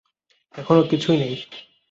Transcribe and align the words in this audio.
এখনো 0.55 0.81
কিছুই 0.91 1.17
নেই। 1.17 1.33